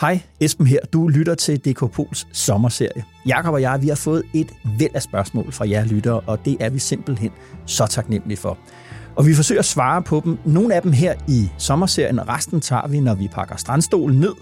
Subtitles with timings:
[0.00, 0.78] Hej, Esben her.
[0.92, 3.04] Du lytter til DK Pols sommerserie.
[3.26, 6.56] Jakob og jeg, vi har fået et væld af spørgsmål fra jer lyttere, og det
[6.60, 7.30] er vi simpelthen
[7.66, 8.58] så taknemmelige for.
[9.14, 10.38] Og vi forsøger at svare på dem.
[10.44, 14.34] Nogle af dem her i sommerserien, resten tager vi, når vi pakker strandstolen ned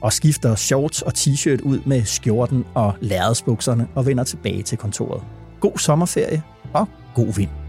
[0.00, 5.22] og skifter shorts og t-shirt ud med skjorten og lærredsbukserne og vender tilbage til kontoret.
[5.60, 6.42] God sommerferie
[6.72, 7.59] og god vind.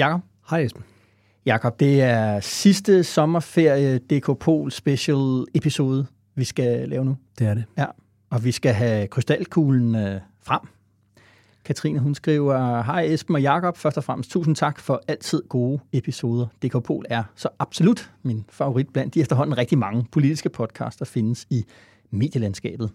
[0.00, 0.20] Jakob,
[0.50, 0.82] Hej Esben.
[1.46, 7.16] Jakob, det er sidste sommerferie DK Pol special episode, vi skal lave nu.
[7.38, 7.64] Det er det.
[7.78, 7.86] Ja,
[8.30, 10.60] og vi skal have krystalkuglen øh, frem.
[11.64, 15.80] Katrine, hun skriver, Hej Esben og Jakob, først og fremmest tusind tak for altid gode
[15.92, 16.46] episoder.
[16.62, 21.04] DK Pol er så absolut min favorit blandt de efterhånden rigtig mange politiske podcasts, der
[21.04, 21.64] findes i
[22.10, 22.90] medielandskabet.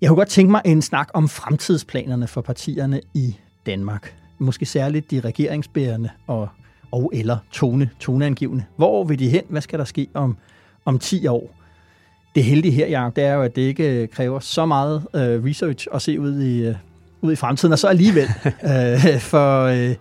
[0.00, 4.25] Jeg kunne godt tænke mig en snak om fremtidsplanerne for partierne i Danmark.
[4.38, 6.48] Måske særligt de regeringsbærende og,
[6.92, 8.64] og eller tone, toneangivende.
[8.76, 9.42] Hvor vil de hen?
[9.48, 10.36] Hvad skal der ske om,
[10.84, 11.56] om 10 år?
[12.34, 15.86] Det heldige her, Jacob, det er jo, at det ikke kræver så meget øh, research
[15.92, 16.74] at se ud i, øh,
[17.20, 18.28] ud i fremtiden, og så alligevel.
[18.70, 19.94] øh, for øh,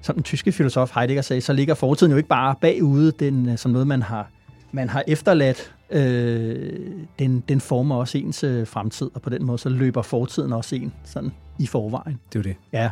[0.00, 3.58] som den tyske filosof Heidegger sagde, så ligger fortiden jo ikke bare bagude, den, øh,
[3.58, 4.30] som noget, man har,
[4.72, 5.74] man har efterladt.
[5.90, 6.72] Øh,
[7.18, 10.76] den, den former også ens øh, fremtid, og på den måde så løber fortiden også
[10.76, 12.18] en sådan i forvejen.
[12.32, 12.56] Det er jo det.
[12.72, 12.90] Ja.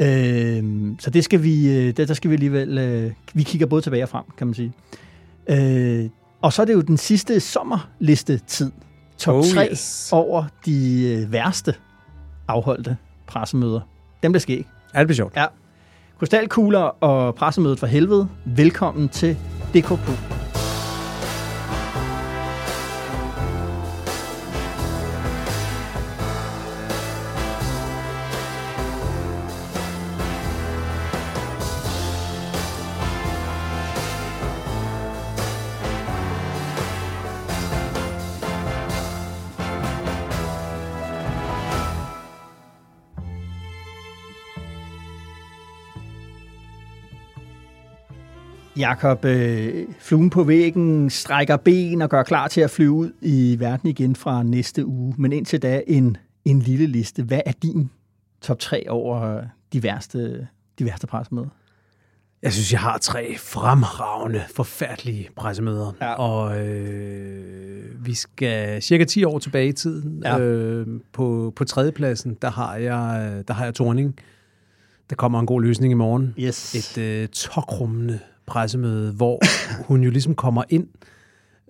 [0.00, 3.82] Øh, så det skal vi, øh, der, der skal vi alligevel, øh, vi kigger både
[3.82, 4.72] tilbage og frem, kan man sige.
[5.48, 6.08] Øh,
[6.42, 8.72] og så er det jo den sidste sommerliste-tid.
[9.18, 10.08] Top Oh, 3 yes.
[10.12, 11.74] over de øh, værste
[12.48, 12.96] afholdte
[13.26, 13.80] pressemøder.
[14.22, 14.66] Dem der skæg.
[14.94, 15.36] Er det bliver sjovt?
[15.36, 15.46] Ja.
[16.18, 18.28] Krystalkugler og pressemødet for helvede.
[18.46, 19.36] Velkommen til
[19.74, 20.39] DKP.
[48.80, 53.56] Jakob, øh, fluen på væggen strækker ben og gør klar til at flyve ud i
[53.58, 55.14] verden igen fra næste uge.
[55.18, 57.22] Men indtil da en, en lille liste.
[57.22, 57.90] Hvad er din
[58.40, 59.42] top 3 over
[59.72, 60.48] de værste,
[60.78, 61.48] de værste pressemøder?
[62.42, 65.92] Jeg synes, jeg har tre fremragende, forfærdelige pressemøder.
[66.00, 66.12] Ja.
[66.12, 70.22] Og øh, vi skal cirka 10 år tilbage i tiden.
[70.24, 70.38] Ja.
[70.38, 74.14] Øh, på, på tredjepladsen, der har jeg, der har jeg Torning.
[75.10, 76.34] Der kommer en god løsning i morgen.
[76.38, 76.74] Yes.
[76.74, 78.18] Et øh, tokrummende
[78.50, 79.40] pressemøde, hvor
[79.86, 80.86] hun jo ligesom kommer ind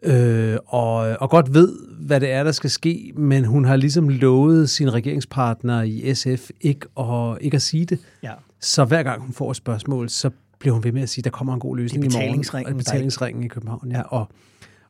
[0.02, 4.08] øh, og, og godt ved, hvad det er, der skal ske, men hun har ligesom
[4.08, 7.98] lovet sin regeringspartner i SF ikke at, ikke at sige det.
[8.22, 8.32] Ja.
[8.60, 11.30] Så hver gang hun får et spørgsmål, så bliver hun ved med at sige, der
[11.30, 12.66] kommer en god løsning i morgen.
[12.66, 14.02] Og betalingsringen i København, ja.
[14.02, 14.28] Og,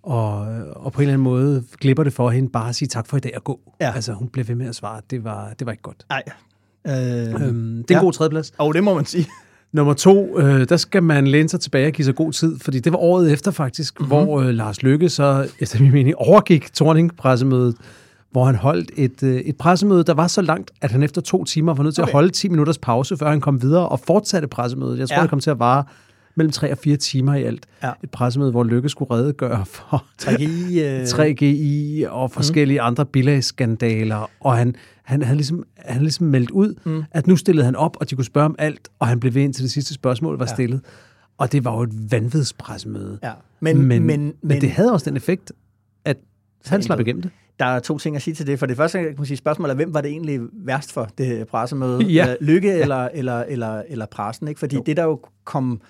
[0.03, 0.41] og,
[0.77, 3.17] og på en eller anden måde glipper det for hende bare at sige tak for
[3.17, 3.61] i dag og gå.
[3.81, 3.93] Ja.
[3.95, 6.07] Altså hun blev ved med at svare, det var, det var ikke godt.
[6.09, 6.23] Nej.
[6.87, 7.99] Øh, Øhm, det er en Ja.
[8.01, 8.53] god tredjeplads.
[8.59, 9.27] og det må man sige.
[9.73, 12.79] Nummer to, øh, der skal man læne sig tilbage og give sig god tid, fordi
[12.81, 14.09] det var året efter faktisk, Mhm.
[14.09, 14.25] mm-hmm.
[14.27, 17.75] hvor øh, Lars Lykke så, efter min mening, overgik Torning-pressemødet,
[18.31, 21.45] hvor han holdt et, øh, et pressemøde, der var så langt, at han efter to
[21.45, 22.03] timer var nødt til.
[22.03, 22.11] Okay.
[22.11, 24.99] at holde 10 minutters pause, før han kom videre og fortsatte pressemødet.
[24.99, 25.23] Jeg tror, Ja.
[25.23, 25.85] det kom til at vare
[26.35, 27.67] mellem 3 og 4 timer i alt.
[27.83, 27.93] Ja.
[28.03, 30.43] Et pressemøde, hvor Lykke skulle redegøre for 3G,
[30.81, 31.03] øh,
[32.07, 32.87] 3GI og forskellige mm.
[32.87, 37.03] andre bilagsskandaler, og han, han havde ligesom, han havde ligesom meldt ud, mm.
[37.11, 39.43] at nu stillede han op, og de kunne spørge om alt, og han blev ved
[39.43, 40.51] indtil det sidste spørgsmål var Ja.
[40.51, 40.55] ja.
[40.55, 40.81] stillet.
[41.39, 43.19] Og det var jo et vanvidspressemøde.
[43.23, 43.33] Ja.
[43.61, 45.53] Men, Men, men, men, det havde også den effekt,
[46.05, 46.17] at
[46.67, 47.31] han slap igennem det.
[47.59, 48.59] Der er to ting at sige til det.
[48.59, 51.49] For det første kan man sige spørgsmålet er, hvem var det egentlig værst for det
[51.49, 52.05] pressemøde?
[52.05, 52.31] Ja.
[52.31, 54.49] Øh, Lykke eller, eller, eller, eller pressen?
[54.49, 54.59] Ikke?
[54.59, 54.83] Fordi jo.
[54.87, 55.81] det der jo kom,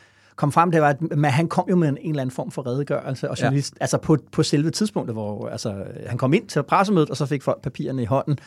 [0.41, 2.51] kom frem, det var, at man, han kom jo med en, en eller anden form
[2.51, 3.45] for redegørelse, og Ja.
[3.45, 5.75] journalist, altså på, på selve tidspunktet, hvor altså,
[6.07, 8.39] han kom ind til pressemødet, og så fik folk papirerne i hånden.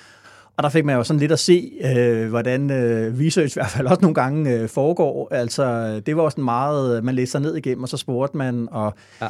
[0.57, 3.69] Og der fik man jo sådan lidt at se, øh, hvordan øh, research i hvert
[3.69, 5.28] fald også nogle gange øh, foregår.
[5.31, 9.28] Altså, det var også meget, man læser ned igennem, og så spurgte man, og, ja.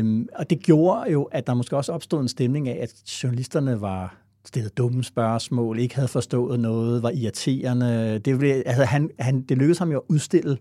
[0.00, 2.90] øh, og det gjorde jo, at der måske også opstod en stemning af, at
[3.22, 8.18] journalisterne var stillet dumme spørgsmål, ikke havde forstået noget, var irriterende.
[8.18, 10.58] Det, blev, altså, han, han, det lykkedes ham jo at udstille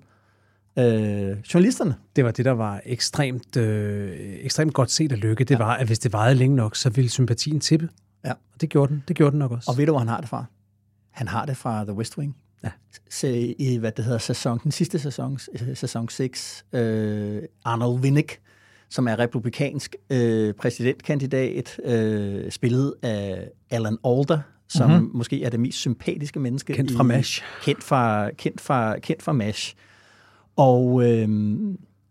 [0.80, 1.96] øh, journalisterne.
[2.16, 5.44] Det var det, der var ekstremt, øh, ekstremt godt set af Lykke.
[5.44, 5.58] Det ja.
[5.58, 7.90] var, at hvis det varede længe nok, så ville sympatien tippe.
[8.26, 8.32] Ja.
[8.32, 9.04] Og det gjorde den.
[9.08, 9.72] Det gjorde den nok også.
[9.72, 10.46] Og ved du, hvor han har det fra?
[11.12, 12.36] Han har det fra The West Wing.
[12.64, 12.70] Ja.
[13.10, 13.28] Så
[13.60, 15.40] I, hvad det hedder, sæson, den sidste sæson,
[15.74, 18.40] sæson 6, øh, Arnold Winnick,
[18.90, 24.40] som er republikansk øh, præsidentkandidat, øh, spillet af Alan Alda,
[24.70, 25.12] som mm-hmm.
[25.14, 26.74] måske er det mest sympatiske menneske.
[26.74, 27.42] Kendt fra i, MASH.
[27.64, 29.76] Kendt fra, kendt fra, kendt fra MASH.
[30.62, 31.28] Og øh,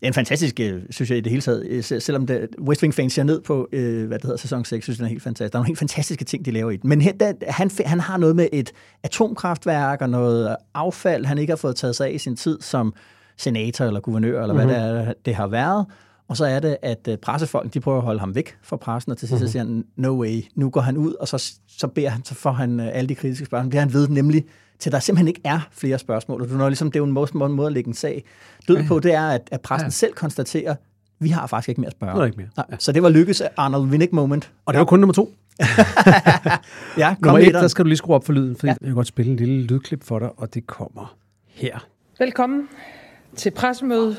[0.00, 2.94] det en fantastisk, øh, synes jeg i det hele taget, øh, selvom det, West Wing
[2.94, 5.22] fans ser ned på, øh, hvad det hedder, sæson 6, synes jeg, den er helt
[5.22, 5.52] fantastisk.
[5.52, 6.88] Der er nogle helt fantastiske ting, de laver i den.
[6.88, 11.50] Men her, der, han, han har noget med et atomkraftværk og noget affald, han ikke
[11.50, 12.94] har fået taget sig af i sin tid som
[13.36, 14.68] senator eller guvernør, eller mm-hmm.
[14.68, 15.86] hvad det, er, det har været.
[16.28, 19.18] Og så er det, at pressefolk, de prøver at holde ham væk fra pressen, og
[19.18, 19.52] til sidst mm-hmm.
[19.52, 22.52] siger han, no way, nu går han ud, og så, så beder han, så får
[22.52, 24.44] han alle de kritiske spørgsmål, bliver han ved nemlig,
[24.80, 26.42] til der simpelthen ikke er flere spørgsmål.
[26.42, 28.24] Og du når ligesom, det er jo en måde, måde, måde at lægge en sag
[28.68, 29.90] død på, det er, at, at pressen ja.
[29.90, 30.74] selv konstaterer,
[31.18, 32.26] vi har faktisk ikke mere at spørge.
[32.26, 32.48] Ikke mere.
[32.56, 32.76] Nej, ja.
[32.78, 34.52] Så det var lykkes Arnold Winnick moment.
[34.66, 35.34] Og det var kun nummer to.
[36.98, 38.74] ja, nummer et, der skal du lige skrue op for lyden, for ja.
[38.80, 41.16] jeg vil godt spille en lille lydklip for dig, og det kommer
[41.46, 41.86] her.
[42.18, 42.68] Velkommen
[43.36, 44.16] til pressemødet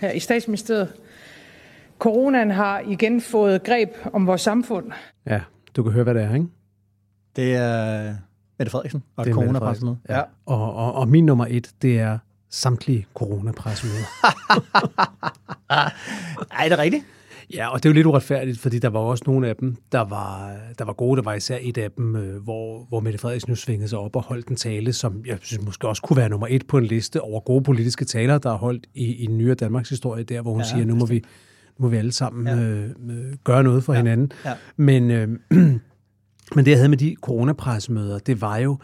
[0.00, 0.92] her i statsministeriet.
[1.98, 4.92] Coronaen har igen fået greb om vores samfund.
[5.26, 5.40] Ja,
[5.76, 6.46] du kan høre, hvad det er, ikke?
[7.36, 8.14] Det er
[8.58, 9.96] Mette Frederiksen og det et coronapressemøde.
[10.08, 10.22] Ja.
[10.46, 12.18] Og, og, og min nummer et, det er
[12.50, 14.04] samtlige coronapressemøder.
[15.70, 17.04] Ej, er det rigtigt?
[17.54, 20.00] Ja, og det er jo lidt uretfærdigt, fordi der var også nogle af dem, der
[20.00, 21.16] var, der var gode.
[21.16, 24.16] Der var især et af dem, øh, hvor, hvor Mette Frederiksen nu svingede sig op
[24.16, 26.84] og holdt en tale, som jeg synes måske også kunne være nummer et på en
[26.84, 30.52] liste over gode politiske taler, der er holdt i, i nyere Danmarks historie, der hvor
[30.52, 31.24] hun ja, siger, nu må vi,
[31.78, 32.62] nu må vi alle sammen ja.
[32.62, 32.90] øh,
[33.44, 33.98] gøre noget for ja.
[33.98, 34.32] hinanden.
[34.44, 34.52] Ja.
[34.76, 35.28] Men, øh,
[36.54, 38.78] men det, jeg havde med de coronapressemøder, det var jo,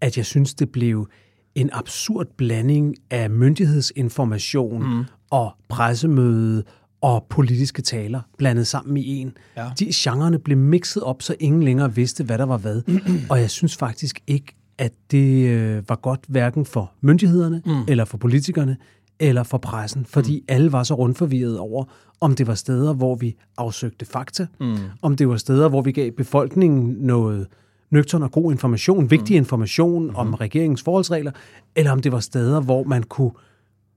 [0.00, 1.08] at jeg synes, det blev
[1.54, 5.04] en absurd blanding af myndighedsinformation mm.
[5.30, 6.64] og pressemøde
[7.00, 9.32] og politiske taler blandet sammen i en.
[9.56, 9.70] Ja.
[9.78, 12.82] De genrerne blev mixet op, så ingen længere vidste, hvad der var hvad.
[13.30, 17.82] og jeg synes faktisk ikke, at det øh, var godt hverken for myndighederne mm.
[17.88, 18.76] eller for politikerne
[19.20, 20.44] eller for pressen, fordi mm.
[20.48, 21.84] alle var så rundforvirret over,
[22.20, 24.76] om det var steder, hvor vi afsøgte fakta, mm.
[25.02, 27.46] om det var steder, hvor vi gav befolkningen noget
[27.90, 29.36] nøgtern og god information, vigtig mm.
[29.36, 30.16] information mm.
[30.16, 31.32] om regeringens forholdsregler,
[31.76, 33.30] eller om det var steder, hvor man kunne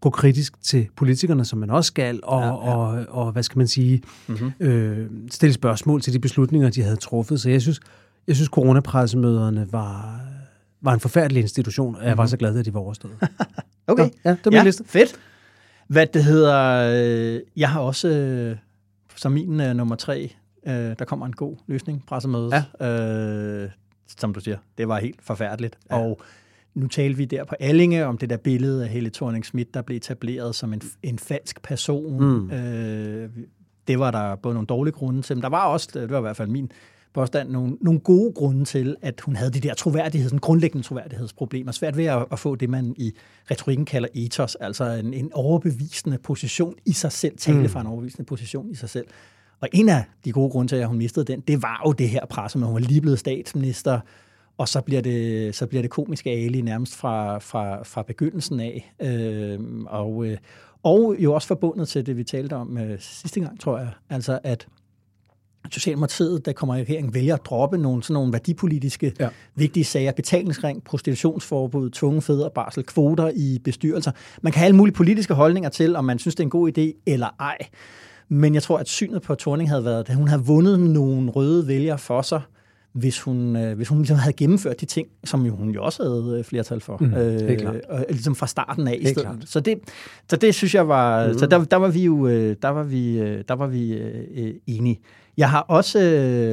[0.01, 2.53] gå kritisk til politikerne, som man også skal, og, ja, ja.
[2.53, 4.51] og, og hvad skal man sige, mm-hmm.
[4.59, 7.41] øh, stille spørgsmål til de beslutninger, de havde truffet.
[7.41, 7.79] Så jeg synes,
[8.27, 10.19] jeg synes coronapressemøderne var,
[10.81, 12.29] var en forfærdelig institution, og jeg var mhm.
[12.29, 13.13] så glad, at de var overstået.
[13.89, 14.83] okay, så, ja, det var min ja, liste.
[14.83, 15.19] fedt.
[15.87, 16.91] Hvad det hedder,
[17.35, 18.57] øh, jeg har også øh,
[19.15, 20.29] som min uh, nummer tre,
[20.67, 22.65] uh, der kommer en god løsning, pressemødet.
[22.79, 23.63] Ja.
[23.63, 23.69] Uh,
[24.17, 25.77] som du siger, det var helt forfærdeligt.
[25.91, 25.97] Ja.
[25.97, 26.21] Og
[26.73, 29.81] nu talte vi der på Allinge om det der billede af Helle thorning Schmidt, der
[29.81, 32.19] blev etableret som en, en falsk person.
[32.19, 32.51] Mm.
[32.51, 33.29] Øh,
[33.87, 36.21] det var der både nogle dårlige grunde til, men der var også, det var i
[36.21, 36.71] hvert fald min
[37.13, 41.71] påstand, nogle, nogle gode grunde til, at hun havde de der troværdighed, sådan grundlæggende troværdighedsproblemer.
[41.71, 43.13] Svært ved at, at få det, man i
[43.51, 47.69] retorikken kalder ethos, altså en, en overbevisende position i sig selv, tale mm.
[47.69, 49.07] fra en overbevisende position i sig selv.
[49.61, 52.09] Og en af de gode grunde til, at hun mistede den, det var jo det
[52.09, 53.99] her pres, at hun var lige blevet statsminister,
[54.57, 58.93] og så bliver det, så bliver det komiske Ali nærmest fra, fra, fra begyndelsen af.
[59.01, 60.37] Øh, og, øh,
[60.83, 63.89] og jo også forbundet til det, vi talte om øh, sidste gang, tror jeg.
[64.09, 64.67] Altså at
[65.71, 69.29] Socialdemokratiet, der kommer i regeringen, vælger at droppe nogle, sådan nogle værdipolitiske ja.
[69.55, 70.11] vigtige sager.
[70.11, 74.11] Betalingsring, prostitutionsforbud, tvunget fædre, barsel, kvoter i bestyrelser.
[74.41, 76.77] Man kan have alle mulige politiske holdninger til, om man synes, det er en god
[76.77, 77.57] idé eller ej.
[78.29, 81.67] Men jeg tror, at synet på Torning havde været, at hun havde vundet nogle røde
[81.67, 82.41] vælgere for sig,
[82.93, 86.03] hvis hun, øh, hvis hun ligesom havde gennemført de ting, som jo, hun jo også
[86.03, 86.97] havde øh, flertal for.
[86.99, 89.43] Mm, øh, og, ligesom fra starten af i stedet.
[89.45, 89.79] Så det,
[90.29, 91.27] så det synes jeg var...
[91.27, 91.37] Mm.
[91.37, 94.53] Så der, der var vi jo øh, der var vi, øh, der var vi øh,
[94.67, 94.99] enige.
[95.37, 95.99] Jeg har også,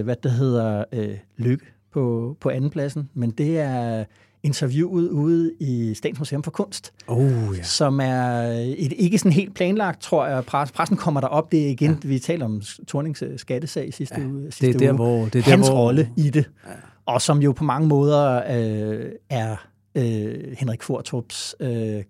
[0.04, 4.04] hvad det hedder, øh, lykke på, på andenpladsen, men det er
[4.46, 7.62] interviewet ude i Statens Museum for Kunst, oh, ja.
[7.62, 8.42] som er
[8.78, 10.44] et, ikke sådan helt planlagt, tror jeg.
[10.44, 11.52] Pressen kommer der op.
[11.52, 12.08] Det er igen, ja.
[12.08, 14.42] vi taler om Tornings øh, skattesag sidste ja, uge.
[14.42, 14.96] Sidste det er der, uge.
[14.96, 15.84] Hvor, det er Hans der, hvor...
[15.84, 16.50] rolle i det.
[16.66, 16.70] Ja.
[17.06, 19.56] Og som jo på mange måder øh, er
[19.94, 22.02] øh, Henrik Fortrups øh,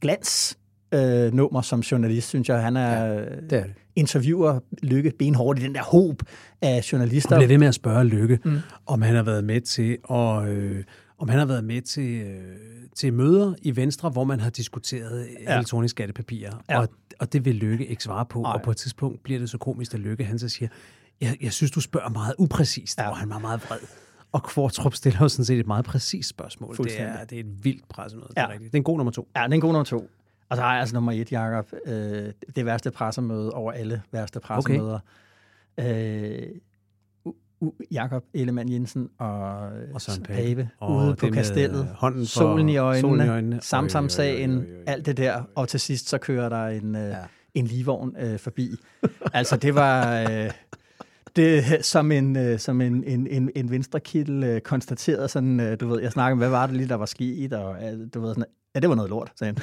[0.00, 0.58] glans
[0.94, 2.62] øh, nummer som journalist, synes jeg.
[2.62, 3.72] Han er, ja, det er det.
[3.96, 6.22] interviewer Lykke benhårdt i den der håb
[6.62, 7.34] af journalister.
[7.34, 8.58] Han bliver ved med at spørge Lykke, mm.
[8.86, 10.84] om han har været med til at, øh,
[11.18, 12.56] om han har været med til, øh,
[12.94, 15.54] til møder i Venstre, hvor man har diskuteret ja.
[15.54, 16.52] elektroniske skattepapirer.
[16.70, 16.80] Ja.
[16.80, 18.42] Og, og det vil Lykke ikke svare på.
[18.42, 18.52] Ej.
[18.52, 20.68] Og på et tidspunkt bliver det så komisk, at Lykke han så siger,
[21.20, 23.10] jeg, jeg synes, du spørger meget upræcist, ja.
[23.10, 23.78] og han var meget vred.
[24.32, 26.76] Og Kvartrup stiller jo sådan set et meget præcist spørgsmål.
[26.76, 28.28] Det er, det er et vildt pressemøde.
[28.36, 28.40] Ja.
[28.40, 28.72] Det, er rigtigt.
[28.72, 29.28] det er en god nummer to.
[29.36, 30.10] Ja, det er en god nummer to.
[30.48, 31.72] Og så har jeg altså nummer et, Jacob.
[31.86, 34.98] Øh, det værste pressemøde over alle værste pressemøder.
[35.78, 36.42] Okay.
[36.42, 36.48] Øh,
[37.90, 43.26] Jakob Ellemann Jensen og, og Søren Pape, ude på kastellet, hånden solen i øjnene, solen
[43.26, 43.58] i øjnene.
[43.62, 47.16] Samsamsagen, alt det der, og til sidst så kører der en, øh, ja.
[47.54, 48.70] en livvogn øh, forbi.
[49.32, 50.20] altså det var...
[50.20, 50.50] Øh,
[51.36, 55.88] det, som en, øh, som en, en, en, en venstrekittel øh, konstaterede sådan, øh, du
[55.88, 58.30] ved, jeg snakkede om, hvad var det lige, der var sket, og øh, du ved
[58.30, 59.62] sådan, ja, det var noget lort, sagde han.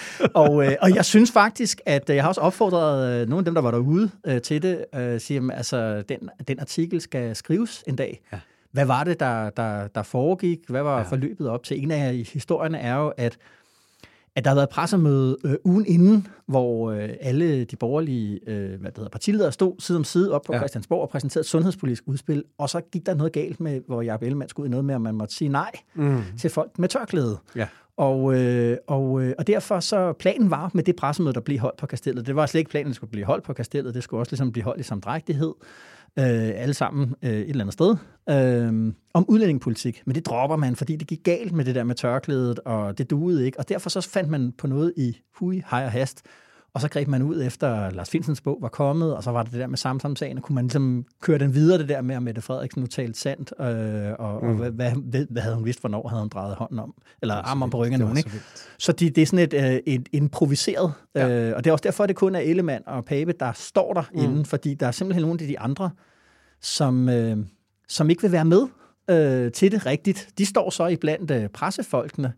[0.34, 3.44] og, øh, og jeg synes faktisk, at øh, jeg har også opfordret øh, nogle af
[3.44, 6.18] dem, der var derude øh, til det, øh, siger, at altså, den,
[6.48, 8.20] den artikel skal skrives en dag.
[8.32, 8.38] Ja.
[8.72, 10.58] Hvad var det, der, der, der foregik?
[10.68, 11.02] Hvad var ja.
[11.02, 11.82] forløbet op til?
[11.82, 13.38] En af historierne er jo, at
[14.36, 18.90] at der har været pressemøde øh, ugen inden, hvor øh, alle de borgerlige øh, hvad
[18.90, 20.58] det hedder, partiledere stod side om side op på ja.
[20.58, 24.22] Christiansborg og præsenterede et sundhedspolitisk udspil, og så gik der noget galt med, hvor Jacob
[24.22, 26.22] Ellemann skulle ud i noget med, at man måtte sige nej mm.
[26.38, 27.38] til folk med tørklæde.
[27.56, 27.66] Ja.
[27.96, 31.78] Og, øh, og, øh, og derfor så planen var med det pressemøde, der blev holdt
[31.78, 32.26] på kastellet.
[32.26, 33.94] Det var slet ikke planen, at det skulle blive holdt på kastellet.
[33.94, 35.52] Det skulle også ligesom blive holdt i samdrægtighed.
[36.18, 37.96] Øh, alle sammen øh, et eller andet sted.
[38.30, 40.02] Øh, om udlændingepolitik.
[40.04, 43.10] Men det dropper man, fordi det gik galt med det der med tørklædet, og det
[43.10, 43.58] duede ikke.
[43.58, 46.22] Og derfor så fandt man på noget i hui, hej og hast,
[46.74, 49.52] og så greb man ud efter Lars Finsens bog var kommet, og så var det
[49.52, 52.22] det der med samsamsagen, og kunne man ligesom køre den videre, det der med, at
[52.22, 53.66] Mette Frederiksen nu talte sandt, øh,
[54.18, 54.48] og, mm.
[54.48, 57.62] og hvad, hvad, hvad, havde hun vidst, hvornår havde hun drejet hånden om, eller armen
[57.62, 58.16] om på ryggen af nogen.
[58.16, 58.30] Ikke?
[58.78, 61.28] Så, det, det er sådan et, øh, et improviseret, ja.
[61.28, 63.92] øh, og det er også derfor, at det kun er Ellemann og Pape, der står
[63.94, 64.22] der mm.
[64.22, 65.90] inden, fordi der er simpelthen nogle af de andre,
[66.60, 67.36] som, øh,
[67.88, 68.66] som ikke vil være med
[69.10, 70.28] øh, til det rigtigt.
[70.38, 72.32] De står så i blandt øh, pressefolkene,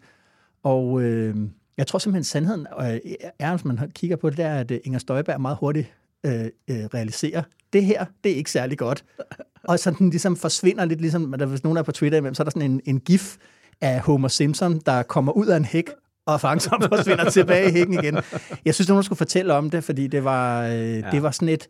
[0.63, 1.03] og...
[1.03, 1.37] Øh,
[1.77, 3.01] jeg tror simpelthen, sandheden øh,
[3.39, 5.93] er, hvis man kigger på det, der, at øh, Inger Støjberg meget hurtigt
[6.27, 9.05] øh, øh, realiserer, det her, det er ikke særlig godt.
[9.69, 12.45] Og så den ligesom forsvinder lidt, ligesom, der, hvis nogen er på Twitter, så er
[12.45, 13.37] der sådan en, en gif
[13.81, 15.91] af Homer Simpson, der kommer ud af en hæk,
[16.27, 18.19] og langsomt forsvinder tilbage i hækken igen.
[18.65, 21.11] Jeg synes, nogen skulle fortælle om det, fordi det var, øh, ja.
[21.11, 21.69] det var sådan et,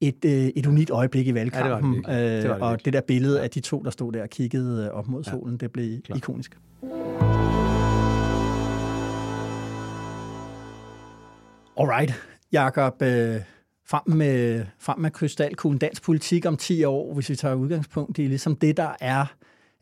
[0.00, 2.04] et, øh, et unikt øjeblik i valgkampen.
[2.08, 3.90] Ja, det var det, det, var det og det der billede af de to, der
[3.90, 5.56] stod der og kiggede op mod solen, ja.
[5.56, 6.16] det blev Klar.
[6.16, 6.56] ikonisk.
[11.80, 12.14] Alright,
[12.52, 13.02] Jakob.
[13.02, 13.40] Øh,
[13.86, 15.78] frem med, frem med krystalkuglen.
[15.78, 19.26] Dansk politik om 10 år, hvis vi tager udgangspunkt i ligesom det, der er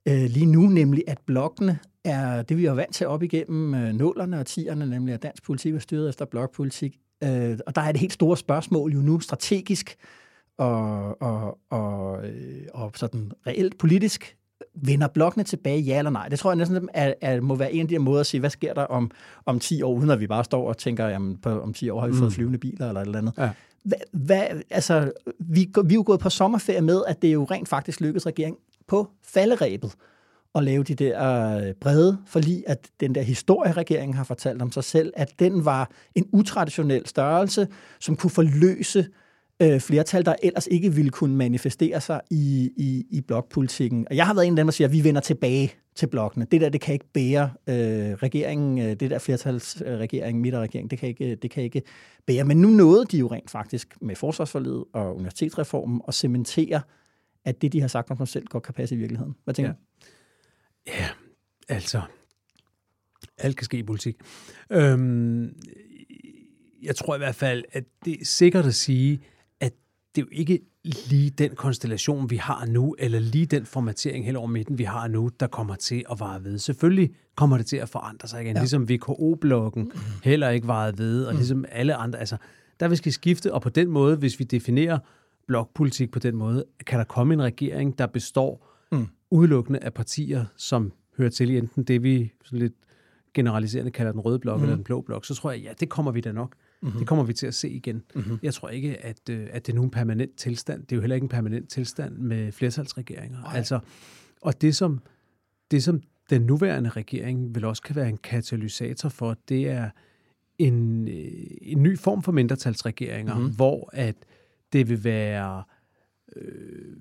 [0.08, 3.92] øh, lige nu, nemlig at blokkene er det, vi er vant til op igennem øh,
[3.92, 6.98] nullerne og tierne, nemlig at dansk politik er styret efter blokpolitik.
[7.24, 9.96] Øh, og der er det helt store spørgsmål jo nu strategisk
[10.58, 14.36] og, og, og, øh, og sådan reelt politisk
[14.74, 16.28] vender blokkene tilbage, ja eller nej?
[16.28, 18.50] Det tror jeg næsten at, at må være en af de måder at sige, hvad
[18.50, 19.10] sker der om,
[19.46, 22.00] om 10 år, uden at vi bare står og tænker, jamen på, om 10 år
[22.00, 22.34] har vi fået mm.
[22.34, 23.32] flyvende biler eller et eller andet.
[23.38, 23.50] Ja.
[23.82, 27.68] Hvad, hvad, altså, vi, vi er jo gået på sommerferie med, at det jo rent
[27.68, 29.92] faktisk lykkedes regeringen på falderæbet
[30.54, 34.72] at lave de der øh, brede forlig, at den der historie, regeringen har fortalt om
[34.72, 37.68] sig selv, at den var en utraditionel størrelse,
[38.00, 39.06] som kunne forløse øh,
[39.60, 44.06] flertal, der ellers ikke ville kunne manifestere sig i, i, i blokpolitikken.
[44.10, 46.46] Og jeg har været en af dem, der siger, at vi vender tilbage til blokkene.
[46.50, 51.08] Det der, det kan ikke bære øh, regeringen, øh, det der flertalsregering, midterregering, det kan,
[51.08, 51.82] ikke, det kan ikke
[52.26, 52.44] bære.
[52.44, 56.80] Men nu nåede de jo rent faktisk med forsvarsforledet og universitetsreformen at cementere,
[57.44, 59.34] at det, de har sagt om sig selv, godt kan passe i virkeligheden.
[59.44, 59.78] Hvad tænker du?
[60.86, 60.92] Ja.
[60.92, 61.08] ja,
[61.68, 62.00] altså,
[63.38, 64.16] alt kan ske i politik.
[64.72, 65.56] Øhm,
[66.82, 69.20] jeg tror i hvert fald, at det er sikkert at sige,
[70.16, 74.36] det er jo ikke lige den konstellation, vi har nu, eller lige den formatering hen
[74.36, 76.58] over midten, vi har nu, der kommer til at vare ved.
[76.58, 78.60] Selvfølgelig kommer det til at forandre sig igen, ja.
[78.60, 80.00] ligesom VKO-blokken mm.
[80.24, 81.38] heller ikke varet ved, og mm.
[81.38, 82.18] ligesom alle andre.
[82.18, 82.36] Altså,
[82.80, 84.98] der vil ske skifte, og på den måde, hvis vi definerer
[85.46, 89.06] blokpolitik på den måde, kan der komme en regering, der består mm.
[89.30, 92.74] udelukkende af partier, som hører til i enten det, vi sådan lidt
[93.34, 94.62] generaliserende kalder den røde blok mm.
[94.62, 96.98] eller den blå blok, så tror jeg, ja, det kommer vi da nok Mm-hmm.
[96.98, 98.02] Det kommer vi til at se igen.
[98.14, 98.38] Mm-hmm.
[98.42, 100.82] Jeg tror ikke, at, øh, at det er nogen permanent tilstand.
[100.82, 103.42] Det er jo heller ikke en permanent tilstand med flertalsregeringer.
[103.42, 103.56] Ej.
[103.56, 103.80] Altså,
[104.40, 105.00] og det som,
[105.70, 109.90] det, som den nuværende regering vil også kan være en katalysator for, det er
[110.58, 113.54] en, øh, en ny form for mindretalsregeringer, mm-hmm.
[113.54, 114.16] hvor at
[114.72, 115.62] det vil være
[116.36, 116.96] øh,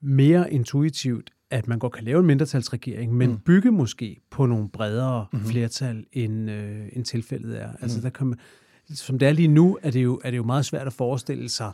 [0.00, 3.38] mere intuitivt at man godt kan lave en mindretalsregering, men mm.
[3.38, 5.48] bygge måske på nogle bredere mm-hmm.
[5.48, 7.72] flertal, end, øh, end tilfældet er.
[7.80, 8.02] Altså, mm.
[8.02, 8.38] der kan man,
[8.94, 11.48] som det er lige nu, er det, jo, er det jo meget svært at forestille
[11.48, 11.72] sig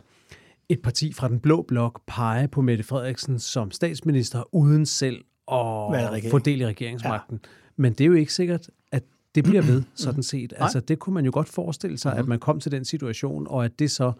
[0.69, 6.31] et parti fra den blå blok pege på Mette Frederiksen som statsminister, uden selv at
[6.31, 7.39] få del i regeringsmagten.
[7.43, 7.49] Ja.
[7.75, 9.03] Men det er jo ikke sikkert, at
[9.35, 10.53] det bliver ved, sådan set.
[10.57, 13.65] Altså, det kunne man jo godt forestille sig, at man kom til den situation, og
[13.65, 14.11] at det så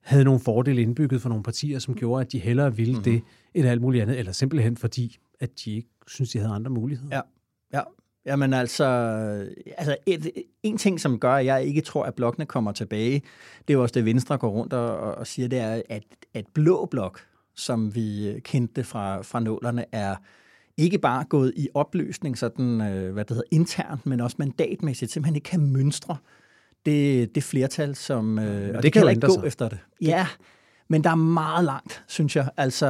[0.00, 3.04] havde nogle fordele indbygget for nogle partier, som gjorde, at de hellere ville mm-hmm.
[3.04, 3.22] det
[3.54, 7.16] end alt muligt andet, eller simpelthen fordi, at de ikke synes, de havde andre muligheder.
[7.16, 7.20] Ja,
[7.72, 7.82] ja.
[8.26, 8.84] Jamen altså,
[9.76, 13.22] altså et, en ting, som gør, at jeg ikke tror, at blokkene kommer tilbage,
[13.68, 16.02] det er jo også det, Venstre går rundt og, og siger, det er, at,
[16.34, 17.20] at blå blok,
[17.54, 20.16] som vi kendte fra, fra nålerne, er
[20.76, 25.36] ikke bare gået i opløsning sådan, øh, hvad det hedder, internt, men også mandatmæssigt, simpelthen
[25.36, 26.16] ikke kan mønstre
[26.86, 28.38] det, det flertal, som...
[28.38, 29.46] Øh, og det, det kan jo ikke gå sig.
[29.46, 29.78] efter det.
[30.00, 30.26] Ja,
[30.88, 32.48] men der er meget langt, synes jeg.
[32.56, 32.86] Altså,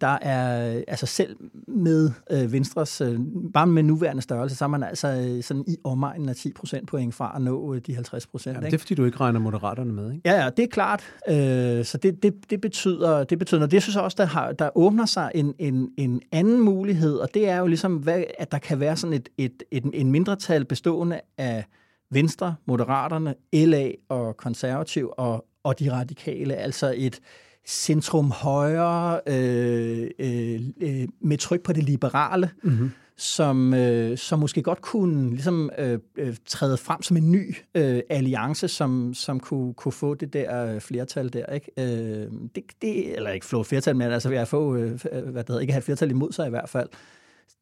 [0.00, 1.36] der er, altså selv
[1.68, 3.20] med øh, Venstres, øh,
[3.54, 6.52] bare med nuværende størrelse, så er man altså øh, sådan i omegnen af 10
[6.86, 8.56] point fra at nå øh, de 50 procent.
[8.56, 10.28] Ja, det er, fordi du ikke regner moderaterne med, ikke?
[10.28, 11.02] Ja, ja, det er klart.
[11.28, 14.52] Øh, så det, det, det, betyder, det betyder, og det synes jeg også, der, har,
[14.52, 18.52] der åbner sig en, en, en anden mulighed, og det er jo ligesom, hvad, at
[18.52, 21.64] der kan være sådan et, et, et, en mindretal bestående af
[22.10, 27.20] Venstre, Moderaterne, LA og Konservativ og, og de radikale, altså et
[27.66, 32.90] centrum højre øh, øh, øh, med tryk på det liberale, mm-hmm.
[33.16, 38.00] som, øh, som måske godt kunne ligesom, øh, øh, træde frem som en ny øh,
[38.10, 41.46] alliance, som, som kunne, kunne få det der flertal der.
[41.46, 41.70] Ikke?
[41.78, 45.60] Øh, det, det, eller ikke få flertal, men altså at få, øh, hvad det hedder,
[45.60, 46.88] ikke have et flertal imod sig i hvert fald.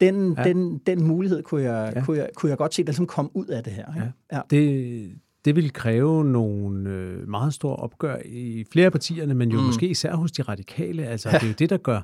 [0.01, 0.45] Den, ja.
[0.45, 2.05] den, den mulighed kunne jeg, ja.
[2.05, 3.95] kunne, jeg, kunne jeg godt se, der ligesom kom ud af det her.
[3.95, 4.13] Ikke?
[4.33, 4.37] Ja.
[4.37, 4.43] Ja.
[4.51, 5.11] Det,
[5.45, 9.65] det vil kræve nogle øh, meget store opgør i flere af partierne, men jo mm.
[9.65, 11.07] måske især hos de radikale.
[11.07, 11.35] Altså, ja.
[11.35, 12.01] det er jo det, der gør,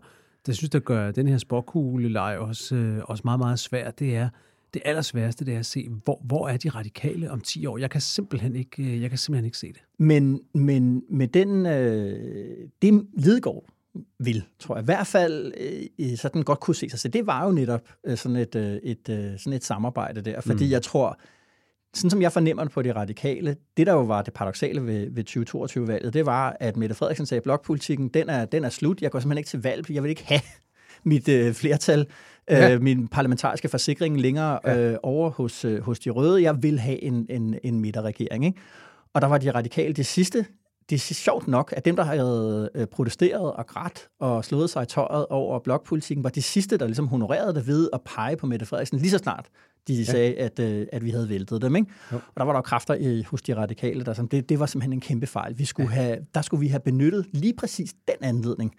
[0.46, 3.98] det synes, der gør den her sporkugle også, øh, også meget, meget svært.
[3.98, 4.28] Det er,
[4.74, 7.78] det allersværeste, det er at se, hvor, hvor er de radikale om 10 år?
[7.78, 9.82] Jeg kan simpelthen ikke, øh, jeg kan simpelthen ikke se det.
[9.98, 13.64] Men, men med den, øh, det Lidegaard
[14.18, 14.82] vil, tror jeg.
[14.82, 15.52] I hvert fald
[15.98, 16.98] øh, sådan godt kunne se sig.
[16.98, 20.40] Så det var jo netop øh, sådan, et, øh, et, øh, sådan et samarbejde der,
[20.40, 20.70] fordi mm.
[20.70, 21.18] jeg tror,
[21.94, 25.10] sådan som jeg fornemmer det på de radikale, det der jo var det paradoxale ved,
[25.10, 29.02] ved 2022-valget, det var, at Mette Frederiksen sagde, at blokpolitikken, den er, den er slut.
[29.02, 29.90] Jeg går simpelthen ikke til valg.
[29.90, 30.40] Jeg vil ikke have
[31.04, 32.00] mit øh, flertal,
[32.50, 32.78] øh, ja.
[32.78, 34.78] min parlamentariske forsikring længere ja.
[34.78, 36.42] øh, over hos, øh, hos de røde.
[36.42, 38.46] Jeg vil have en, en, en midterregering.
[38.46, 38.60] Ikke?
[39.14, 40.46] Og der var de radikale det sidste,
[40.90, 44.82] det er sjovt nok, at dem, der havde øh, protesteret og grædt og slået sig
[44.82, 48.46] i tøjet over blokpolitikken, var de sidste, der ligesom honorerede det ved at pege på
[48.46, 49.48] Mette Frederiksen lige så snart
[49.88, 50.04] de ja.
[50.04, 51.76] sagde, at, øh, at vi havde væltet dem.
[51.76, 51.90] Ikke?
[52.10, 54.66] Og der var der jo kræfter i, hos de radikale, der som, det, det var
[54.66, 55.58] simpelthen en kæmpe fejl.
[55.58, 56.02] Vi skulle ja.
[56.02, 58.74] have, der skulle vi have benyttet lige præcis den anledning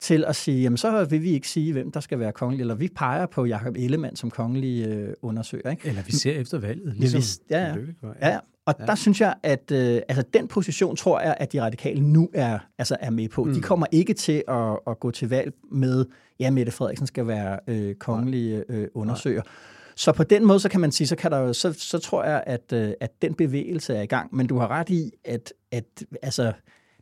[0.00, 2.74] til at sige, jamen så vil vi ikke sige, hvem der skal være kongelig, eller
[2.74, 5.70] vi peger på Jakob Ellemann som kongelig øh, undersøger.
[5.70, 5.88] Ikke?
[5.88, 7.76] Eller vi ser efter valget, ligesom ja, ja.
[8.20, 8.28] ja.
[8.28, 8.38] ja.
[8.66, 8.86] Og ja.
[8.86, 12.58] der synes jeg, at øh, altså, den position tror jeg, at de radikale nu er,
[12.78, 13.44] altså, er med på.
[13.44, 13.54] Mm.
[13.54, 16.04] De kommer ikke til at, at gå til valg med,
[16.40, 19.42] ja, Mette Frederiksen skal være øh, kongelig øh, undersøger.
[19.42, 19.52] Nej.
[19.96, 22.44] Så på den måde, så kan man sige, så, kan der, så, så tror jeg,
[22.46, 24.34] at, øh, at den bevægelse er i gang.
[24.34, 26.52] Men du har ret i, at, at altså,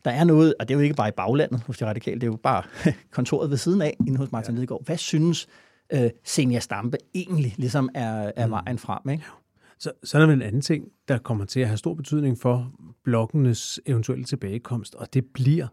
[0.05, 2.27] der er noget, og det er jo ikke bare i baglandet hos de radikale, det
[2.27, 2.63] er jo bare
[3.11, 4.59] kontoret ved siden af, inde hos Martin ja.
[4.59, 4.85] Lidegaard.
[4.85, 5.47] Hvad synes
[5.93, 8.53] øh, Senior Stampe egentlig ligesom er, er mm.
[8.53, 9.09] vejen frem?
[9.11, 9.25] Ikke?
[9.81, 12.73] Så, så er der en anden ting, der kommer til at have stor betydning for
[13.05, 15.67] blokkenes eventuelle tilbagekomst, og det bliver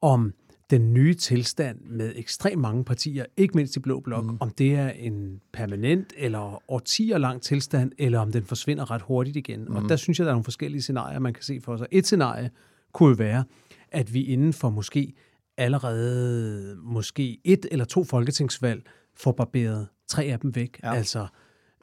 [0.00, 0.32] om
[0.70, 4.36] den nye tilstand med ekstremt mange partier, ikke mindst i Blå Blok, mm.
[4.40, 9.36] om det er en permanent eller årtier lang tilstand, eller om den forsvinder ret hurtigt
[9.36, 9.64] igen.
[9.64, 9.76] Mm.
[9.76, 11.86] Og der synes jeg, der er nogle forskellige scenarier, man kan se for sig.
[11.90, 12.50] Et scenarie
[12.92, 13.44] kunne være,
[13.92, 15.12] at vi inden for måske
[15.56, 18.82] allerede måske et eller to folketingsvalg
[19.14, 20.80] får barberet tre af dem væk.
[20.82, 20.94] Ja.
[20.94, 21.26] Altså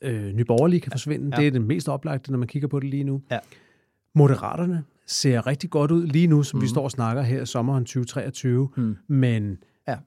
[0.03, 1.29] øh, Nyborgerlige kan forsvinde.
[1.35, 1.41] Ja.
[1.41, 3.21] Det er det mest oplagte, når man kigger på det lige nu.
[3.31, 3.39] Ja.
[4.15, 6.63] Moderaterne ser rigtig godt ud lige nu, som mm.
[6.63, 8.69] vi står og snakker her i sommeren 2023.
[8.77, 8.97] Mm.
[9.07, 9.97] Men ja.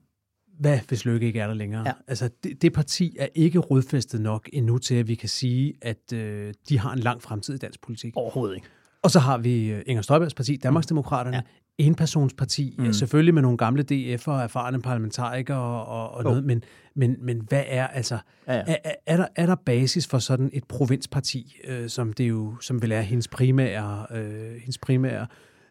[0.59, 1.83] hvad hvis Løkke ikke er der længere?
[1.85, 1.93] Ja.
[2.07, 6.13] Altså, det, det parti er ikke rodfæstet nok endnu til, at vi kan sige, at
[6.13, 8.13] øh, de har en lang fremtid i dansk politik.
[8.15, 8.67] Overhovedet ikke.
[9.01, 11.41] Og så har vi øh, Inger Støjbergs parti, Danmarksdemokraterne, ja
[11.77, 12.93] enpersonsparti, mm.
[12.93, 16.63] selvfølgelig med nogle gamle DF'er og erfarne parlamentarikere og, og noget, men,
[16.95, 18.75] men, men hvad er altså, ja, ja.
[18.83, 22.81] Er, er, der, er der basis for sådan et provinsparti, øh, som det jo, som
[22.81, 25.27] vil er hendes primære, øh, hendes primære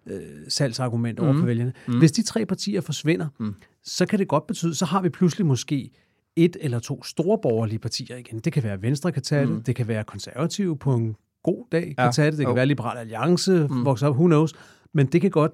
[0.07, 1.38] øh, salgsargument over mm.
[1.38, 1.73] for vælgerne?
[1.88, 1.99] Mm.
[1.99, 3.55] Hvis de tre partier forsvinder, mm.
[3.85, 5.90] så kan det godt betyde, så har vi pludselig måske
[6.37, 8.38] et eller to store borgerlige partier igen.
[8.38, 9.57] Det kan være Venstre kan tage mm.
[9.57, 12.11] det, det kan være konservative på en god dag kan ja.
[12.11, 12.57] tage det, det kan oh.
[12.57, 13.85] være Liberal Alliance, mm.
[13.85, 14.53] vokse op, who knows,
[14.92, 15.53] men det kan godt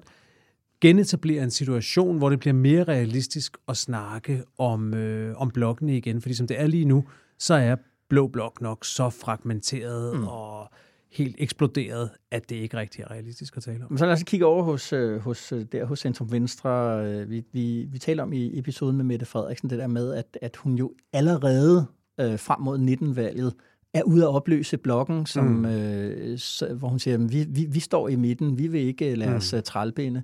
[0.83, 6.21] genetablere en situation, hvor det bliver mere realistisk at snakke om, øh, om blokkene igen.
[6.21, 7.03] Fordi som det er lige nu,
[7.39, 7.75] så er
[8.09, 10.27] blå blok nok så fragmenteret mm.
[10.27, 10.69] og
[11.11, 13.91] helt eksploderet, at det ikke rigtig er realistisk at tale om.
[13.91, 17.05] Men så lad os kigge over hos, øh, hos, øh, der hos Centrum Venstre.
[17.05, 20.37] Øh, vi, vi, vi taler om i episoden med Mette Frederiksen, det der med, at,
[20.41, 21.85] at hun jo allerede
[22.19, 23.53] øh, frem mod 19-valget
[23.93, 25.65] er ude at opløse blokken, som, mm.
[25.65, 29.35] øh, så, hvor hun siger, vi, vi, vi står i midten, vi vil ikke lade
[29.35, 29.61] os mm.
[29.61, 30.23] trælbinde.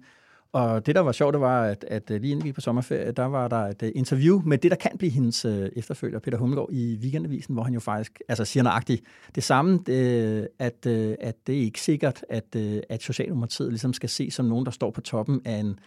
[0.53, 3.11] Og det, der var sjovt, det var, at, at øh, lige inden vi på sommerferie,
[3.11, 6.37] der var der et øh, interview med det, der kan blive hendes øh, efterfølger, Peter
[6.37, 9.03] Hummelgaard, i Weekendavisen, hvor han jo faktisk altså, siger nøjagtigt
[9.35, 12.55] det samme, det, at, at det er ikke sikkert, at,
[12.89, 15.79] at Socialdemokratiet ligesom skal se som nogen, der står på toppen af en,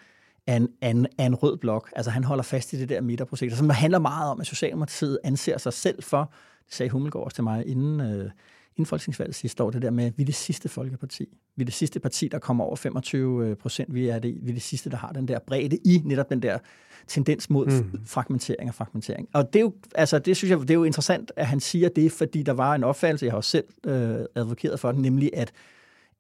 [0.47, 1.93] af en, af en, af en rød blok.
[1.97, 5.59] Altså han holder fast i det der midterprojekt, som handler meget om, at Socialdemokratiet anser
[5.59, 6.33] sig selv for,
[6.67, 8.31] det sagde Hummelgaard også til mig inden, øh,
[8.77, 11.29] inden folketingsvalget sidste år, det der med, at vi er det sidste folkeparti.
[11.57, 13.95] Vi er det sidste parti, der kommer over 25 øh, procent.
[13.95, 16.43] Vi er det, vi er det sidste, der har den der bredde i netop den
[16.43, 16.59] der
[17.07, 18.01] tendens mod mm.
[18.07, 19.29] fragmentering og fragmentering.
[19.33, 21.89] Og det er jo, altså, det synes jeg, det er jo interessant, at han siger
[21.89, 25.31] det, fordi der var en opfattelse, jeg har også selv øh, advokeret for den, nemlig
[25.35, 25.53] at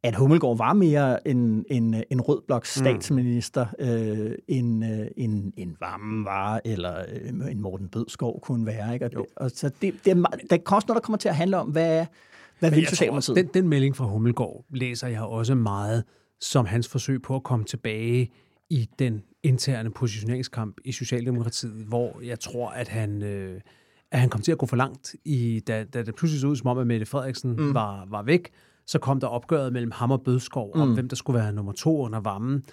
[0.04, 3.84] at Hummelgaard var mere en, en, en rød blok statsminister, mm.
[3.86, 8.94] øh, end, øh, en, en varme var, eller øh, en Morten Bødskov kunne være.
[8.94, 9.04] Ikke?
[9.04, 11.36] Og, det, og så det, det er, der er også noget, der kommer til at
[11.36, 12.06] handle om, hvad,
[12.62, 13.36] hvad vil Socialdemokratiet?
[13.36, 16.04] Den, den melding fra Hummelgaard læser jeg også meget
[16.40, 18.30] som hans forsøg på at komme tilbage
[18.70, 23.60] i den interne positioneringskamp i Socialdemokratiet, hvor jeg tror, at han, øh,
[24.10, 26.56] at han kom til at gå for langt, i, da, da det pludselig så ud
[26.56, 27.74] som om, at Mette Frederiksen mm.
[27.74, 28.50] var, var væk.
[28.86, 30.94] Så kom der opgøret mellem ham og Bødskov om, mm.
[30.94, 32.64] hvem der skulle være nummer to under varmen.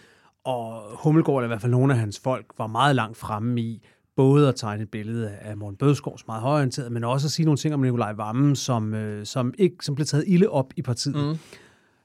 [0.46, 3.84] Og Hummelgaard, eller i hvert fald nogle af hans folk, var meget langt fremme i
[4.20, 7.46] både at tegne et billede af Morten Bødskov, som meget højorienteret, men også at sige
[7.46, 10.82] nogle ting om Nikolaj Vammen, som, øh, som, ikke, som blev taget ilde op i
[10.82, 11.16] partiet.
[11.16, 11.38] Mm.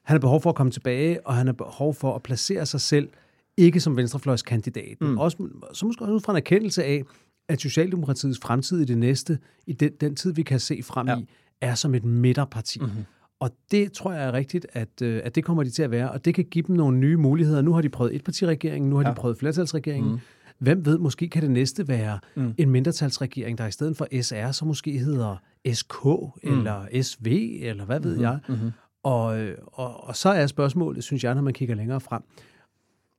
[0.03, 2.81] Han har behov for at komme tilbage, og han har behov for at placere sig
[2.81, 3.09] selv,
[3.57, 5.19] ikke som venstrefløjskandidat, mm.
[5.19, 7.03] også, så måske også ud fra en erkendelse af,
[7.49, 11.19] at Socialdemokratiets fremtid i det næste, i den, den tid, vi kan se frem ja.
[11.19, 11.29] i,
[11.61, 12.81] er som et midterparti.
[12.81, 13.05] Mm-hmm.
[13.41, 16.11] Og det tror jeg er rigtigt, at, øh, at det kommer de til at være,
[16.11, 17.63] og det kan give dem nogle nye muligheder.
[17.63, 19.11] Nu har de prøvet etpartiregeringen, nu har ja.
[19.11, 20.13] de prøvet flertalsregeringen.
[20.13, 20.19] Mm.
[20.59, 22.55] Hvem ved, måske kan det næste være mm.
[22.59, 25.37] en mindretalsregering, der i stedet for SR, så måske hedder
[25.73, 26.53] SK mm.
[26.53, 27.27] eller SV,
[27.63, 28.23] eller hvad ved mm-hmm.
[28.23, 28.39] jeg.
[28.49, 28.71] Mm-hmm.
[29.03, 29.25] Og,
[29.67, 32.23] og, og så er spørgsmålet, synes jeg, når man kigger længere frem,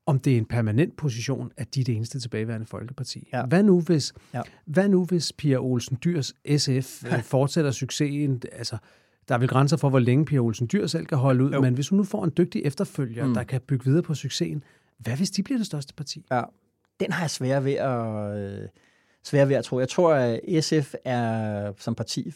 [0.05, 3.29] om det er en permanent position, at de er det eneste tilbageværende folkeparti.
[3.33, 3.45] Ja.
[3.45, 4.41] Hvad, nu, hvis, ja.
[4.65, 7.17] hvad nu hvis Pia Olsen Dyrs SF ja.
[7.17, 8.41] fortsætter succesen?
[8.51, 8.77] Altså,
[9.27, 11.61] der er vel grænser for, hvor længe Pia Olsen Dyr selv kan holde ud, jo.
[11.61, 13.33] men hvis hun nu får en dygtig efterfølger, mm.
[13.33, 14.63] der kan bygge videre på succesen,
[14.97, 16.25] hvad hvis de bliver det største parti?
[16.31, 16.41] Ja,
[16.99, 18.67] den har jeg svært ved at, øh,
[19.23, 19.79] svært ved at tro.
[19.79, 22.33] Jeg tror, at SF er som parti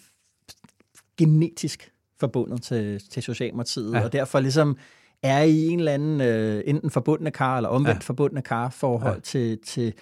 [1.17, 4.03] genetisk forbundet til, til Socialdemokratiet, ja.
[4.03, 4.77] og derfor ligesom
[5.23, 8.03] er i en eller anden øh, enten forbundne kar eller omvendt ja.
[8.03, 9.19] forbundne kar forhold ja.
[9.19, 9.93] til, til,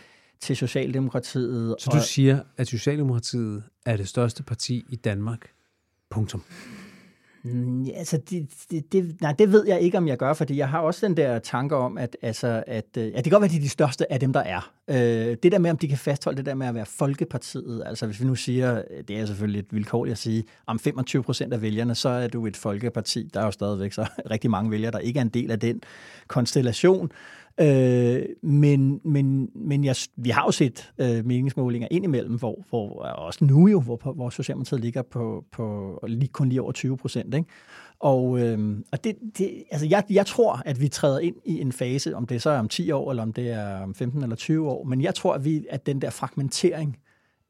[0.42, 1.76] til Socialdemokratiet.
[1.80, 5.50] Så du og, siger, at Socialdemokratiet er det største parti i Danmark?
[6.10, 6.44] Punktum.
[7.54, 10.70] Mm, altså, det, det, det, nej, det ved jeg ikke, om jeg gør, fordi jeg
[10.70, 13.46] har også den der tanke om, at, altså, at, øh, ja, det kan godt være,
[13.46, 14.72] at de er de største af dem, der er.
[14.88, 18.06] Øh, det der med, om de kan fastholde det der med at være Folkepartiet, altså
[18.06, 21.62] hvis vi nu siger, det er selvfølgelig et vilkårligt at sige, om 25 procent af
[21.62, 23.30] vælgerne, så er du et Folkeparti.
[23.34, 25.82] Der er jo stadigvæk så rigtig mange vælgere, der ikke er en del af den
[26.28, 27.12] konstellation.
[27.60, 33.46] Øh, men men, men jeg, vi har jo set øh, meningsmålinger indimellem, hvor, hvor også
[33.46, 37.34] nu jo, hvor, hvor Socialdemokratiet ligger på, på lige, kun lige over 20 procent.
[37.34, 37.50] Ikke?
[38.00, 41.72] Og, øh, og det, det, altså jeg, jeg tror, at vi træder ind i en
[41.72, 44.36] fase, om det så er om 10 år, eller om det er om 15 eller
[44.36, 46.98] 20 år, men jeg tror, at, vi, at den der fragmentering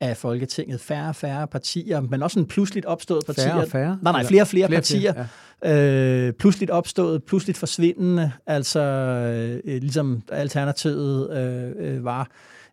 [0.02, 3.46] af Folketinget, færre og færre partier, men også en pludseligt opstået partier.
[3.46, 4.00] Færre og færre?
[4.02, 5.14] Nej, nej, flere og flere, flere partier.
[5.14, 5.28] Flere,
[5.64, 6.28] ja.
[6.28, 12.28] øh, pludseligt opstået, pludseligt forsvindende, altså øh, ligesom alternativet øh, øh, var,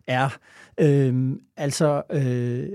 [0.07, 0.37] er.
[0.77, 2.67] Øh, altså, øh,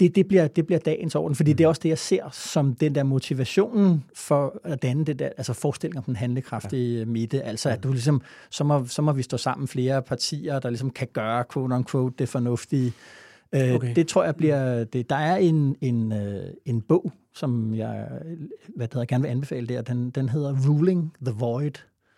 [0.00, 1.56] det, det, bliver, det bliver dagens orden, fordi mm.
[1.56, 5.28] det er også det, jeg ser som den der motivationen for at danne det der,
[5.36, 7.04] altså forestilling om den handlekraftige ja.
[7.04, 10.70] midte, altså at du ligesom, så må, så må vi stå sammen flere partier, der
[10.70, 12.92] ligesom kan gøre, quote unquote, det fornuftige, Øh,
[13.52, 13.94] okay.
[13.96, 14.84] Det tror jeg bliver...
[14.84, 18.08] Det, der er en, en, øh, en bog, som jeg
[18.76, 19.82] hvad det hedder, gerne vil anbefale der.
[19.82, 21.72] Den, den hedder Ruling the Void.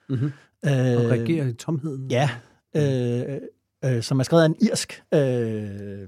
[0.08, 0.32] Mm-hmm.
[0.64, 2.10] Øh, og regerer i tomheden.
[2.10, 2.30] Ja,
[2.76, 3.40] øh,
[3.84, 5.20] øh, som er skrevet af en irsk øh,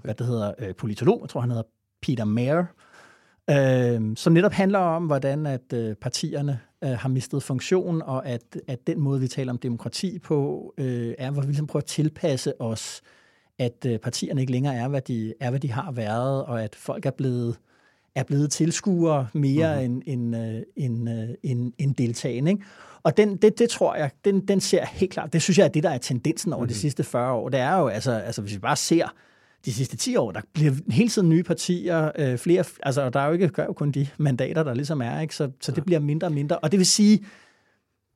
[0.02, 1.66] hvad det hedder, øh, politolog, jeg tror han hedder
[2.02, 2.64] Peter Mayer,
[3.50, 8.42] øh, som netop handler om, hvordan at øh, partierne øh, har mistet funktion, og at,
[8.68, 11.86] at den måde, vi taler om demokrati på, øh, er, hvor vi ligesom prøver at
[11.86, 13.02] tilpasse os
[13.58, 16.74] at øh, partierne ikke længere er hvad, de, er, hvad de har været, og at
[16.74, 17.56] folk er blevet
[18.14, 20.02] er blevet tilskuere mere mm-hmm.
[20.06, 22.50] end, end, øh, end, øh, end, end deltagende.
[22.50, 22.64] Ikke?
[23.02, 25.68] Og den, det, det tror jeg, den, den ser helt klart, det synes jeg er
[25.68, 26.68] det, der er tendensen over mm-hmm.
[26.68, 27.48] de sidste 40 år.
[27.48, 29.14] Det er jo, altså, altså hvis vi bare ser
[29.64, 33.26] de sidste 10 år, der bliver hele tiden nye partier, øh, flere, altså der er
[33.26, 35.34] jo ikke gør jo kun de mandater, der ligesom er, ikke?
[35.34, 36.58] Så, så det bliver mindre og mindre.
[36.58, 37.24] Og det vil sige,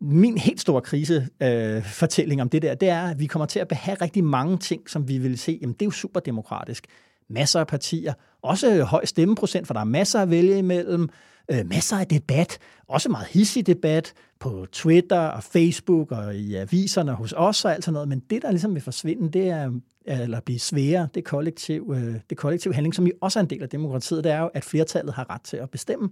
[0.00, 3.58] min helt store krisefortælling øh, fortælling om det der, det er, at vi kommer til
[3.58, 6.86] at have rigtig mange ting, som vi vil se, jamen det er jo super demokratisk.
[7.28, 8.12] Masser af partier,
[8.42, 11.08] også høj stemmeprocent, for der er masser at vælge imellem,
[11.50, 12.58] øh, masser af debat,
[12.88, 17.84] også meget hissig debat på Twitter og Facebook og i aviserne hos os og alt
[17.84, 19.72] sådan noget, men det, der ligesom vil forsvinde, det er,
[20.06, 23.62] eller blive sværere, det kollektiv, øh, det kollektiv handling, som jo også er en del
[23.62, 26.10] af demokratiet, det er jo, at flertallet har ret til at bestemme.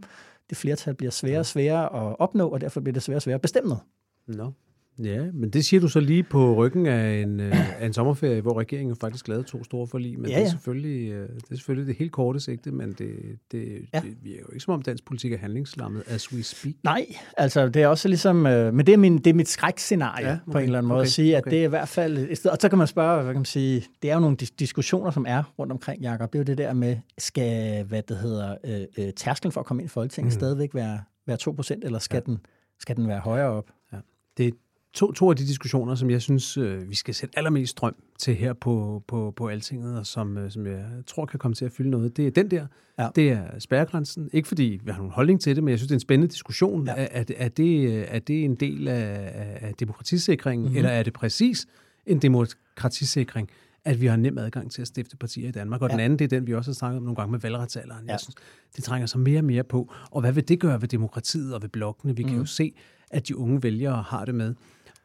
[0.50, 3.34] Det flertal bliver sværere og sværere at opnå, og derfor bliver det sværere og sværere
[3.34, 3.82] at bestemme noget.
[4.26, 4.50] No.
[4.98, 8.40] Ja, men det siger du så lige på ryggen af en, øh, af en sommerferie,
[8.40, 10.18] hvor regeringen faktisk lavede to store forlig.
[10.18, 10.40] Men ja, ja.
[10.40, 13.16] Det, er selvfølgelig, øh, det er selvfølgelig det helt korte sigte, men det,
[13.52, 14.00] det, ja.
[14.00, 16.74] det virker jo ikke som om dansk politik er handlingslammet, as we speak.
[16.82, 20.26] Nej, altså det er også ligesom, øh, men det er, min, det er mit skrækscenarie
[20.26, 21.50] ja, okay, på en eller anden måde okay, at sige, at okay.
[21.50, 24.10] det er i hvert fald og så kan man spørge, hvad kan man sige, det
[24.10, 26.32] er jo nogle diskussioner, som er rundt omkring, Jacob.
[26.32, 28.56] Det er jo det der med, skal, hvad det hedder,
[28.98, 30.38] øh, tærsklen for at komme ind i Folketinget mm.
[30.38, 32.32] stadigvæk være, være 2%, eller skal, ja.
[32.32, 32.38] den,
[32.78, 33.70] skal den være højere op?
[33.92, 33.98] Ja.
[34.36, 34.54] Det,
[34.94, 38.34] to, to af de diskussioner, som jeg synes, øh, vi skal sætte allermest strøm til
[38.34, 41.72] her på, på, på Altinget, og som, øh, som jeg tror kan komme til at
[41.72, 42.66] fylde noget, det er den der.
[42.98, 43.08] Ja.
[43.16, 44.30] Det er spærregrænsen.
[44.32, 46.32] Ikke fordi vi har nogen holdning til det, men jeg synes, det er en spændende
[46.32, 46.86] diskussion.
[46.86, 46.92] Ja.
[46.96, 50.76] Er, er, er, det, er det en del af, af demokratisikringen, mm-hmm.
[50.76, 51.66] eller er det præcis
[52.06, 53.50] en demokratisikring?
[53.86, 55.82] at vi har nem adgang til at stifte partier i Danmark.
[55.82, 55.92] Og ja.
[55.92, 58.06] den anden, det er den, vi også har snakket om nogle gange med valgretsalderen.
[58.06, 58.12] Ja.
[58.12, 58.34] Jeg synes,
[58.76, 59.92] det trænger sig mere og mere på.
[60.10, 62.16] Og hvad vil det gøre ved demokratiet og ved blokkene?
[62.16, 62.28] Vi mm.
[62.28, 62.46] kan jo mhm.
[62.46, 62.72] se,
[63.10, 64.54] at de unge vælgere har det med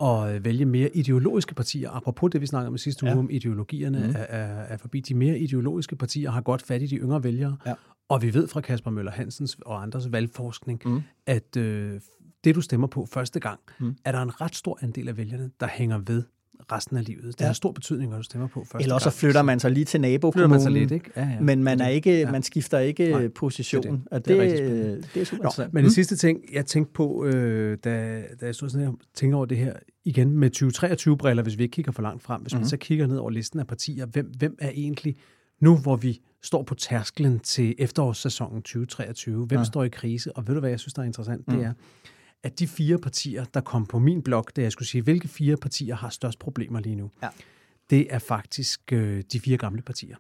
[0.02, 1.90] at øh, vælge mere ideologiske partier.
[1.92, 3.20] Apropos det, vi snakkede om sidste uge, ja.
[3.20, 4.16] om ideologierne mm.
[4.16, 5.00] er, er, er forbi.
[5.00, 7.58] De mere ideologiske partier har godt fat i de yngre vælgere.
[7.66, 7.74] Ja.
[8.10, 11.02] Og vi ved fra Kasper Møller Hansens og andres valgforskning, mm.
[11.26, 12.02] at øh,
[12.44, 13.96] det, du stemmer på første gang, mm.
[14.06, 16.24] er der en ret stor andel af vælgerne, der hænger ved
[16.72, 17.24] resten af livet.
[17.26, 17.46] Det ja.
[17.46, 19.20] har stor betydning, hvad du stemmer på første Eller også gang.
[19.20, 20.50] flytter man sig lige til nabokommunen.
[20.50, 21.12] Man sig lidt, ikke?
[21.16, 21.40] Ja, ja.
[21.40, 22.32] Men man, er ikke, ja.
[22.32, 23.84] man skifter ikke Nej, position.
[23.84, 24.26] Det, det.
[24.26, 25.82] det, det, det er super Nå, Men mm.
[25.82, 29.46] den sidste ting, jeg tænkte på, øh, da, da jeg stod sådan her, tænker over
[29.46, 29.74] det her
[30.06, 32.58] igen med 2023-briller, hvis vi ikke kigger for langt frem, hvis mm.
[32.58, 32.70] man mhm.
[32.70, 35.16] så kigger ned over listen af partier, hvem, hvem er egentlig,
[35.60, 39.64] nu hvor vi står på tærsklen til efterårssæsonen 2023, hvem ja.
[39.64, 40.38] står i krise?
[40.38, 41.48] Og ved du hvad, jeg synes, der er interessant?
[41.48, 41.56] Mm.
[41.56, 41.74] Det er,
[42.44, 45.58] at de fire partier, der kom på min blog, da jeg skulle sige, hvilke fire
[45.58, 47.28] partier har størst problemer lige nu, ja.
[47.90, 50.16] det er faktisk øh, de fire gamle partier.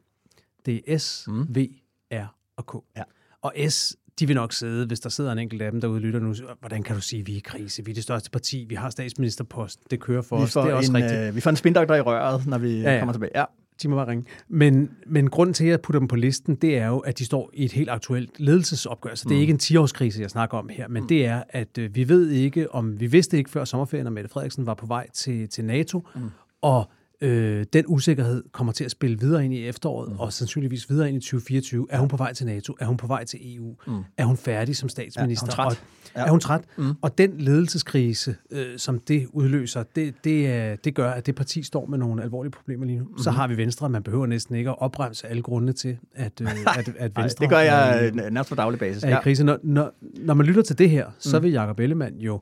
[0.65, 1.55] Det er S, mm.
[1.55, 1.67] V,
[2.11, 2.97] R og K.
[2.97, 3.03] Ja.
[3.41, 6.19] Og S, de vil nok sidde, hvis der sidder en enkelt af dem, derude lytter
[6.19, 7.85] nu, hvordan kan du sige, at vi er i krise?
[7.85, 10.73] Vi er det største parti, vi har statsministerpost, det kører for vi os, det er
[10.73, 11.21] også en, rigtigt.
[11.21, 12.99] Øh, vi får en spindoktor i røret, når vi ja, ja.
[12.99, 13.31] kommer tilbage.
[13.35, 13.45] Ja
[13.83, 14.25] de må bare ringe.
[14.47, 17.25] Men, men grunden til, at jeg putter dem på listen, det er jo, at de
[17.25, 19.15] står i et helt aktuelt ledelsesopgør.
[19.15, 19.41] Så det er mm.
[19.41, 21.07] ikke en 10-årskrise, jeg snakker om her, men mm.
[21.07, 24.29] det er, at øh, vi ved ikke, om vi vidste ikke før sommerferien, at Mette
[24.29, 26.21] Frederiksen var på vej til, til NATO, mm.
[26.61, 26.89] og
[27.21, 30.19] øh, den usikkerhed kommer til at spille videre ind i efteråret, mm.
[30.19, 31.87] og sandsynligvis videre ind i 2024.
[31.89, 32.75] Er hun på vej til NATO?
[32.79, 33.75] Er hun på vej til EU?
[33.87, 34.03] Mm.
[34.17, 35.47] Er hun færdig som statsminister?
[35.57, 35.81] Ja, er hun træt?
[36.15, 36.25] Og, ja.
[36.25, 36.61] Er hun træt?
[36.77, 36.93] Mm.
[37.01, 41.85] Og den ledelseskrise, øh, som det udløser, det, det, det gør, at det parti står
[41.85, 43.05] med nogle alvorlige problemer lige nu.
[43.05, 43.17] Mm.
[43.17, 43.89] Så har vi Venstre.
[43.89, 47.21] Man behøver næsten ikke at opbremse alle grunde til, at, øh, at, at Venstre...
[47.21, 49.03] Ej, det gør jeg øh, nærmest på daglig basis.
[49.03, 49.43] Er i krise.
[49.43, 51.43] Når, når, når man lytter til det her, så mm.
[51.43, 52.41] vil Jacob Ellemann jo